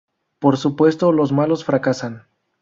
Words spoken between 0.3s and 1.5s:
Por supuesto, los